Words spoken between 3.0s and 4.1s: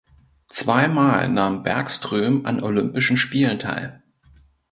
Spielen teil.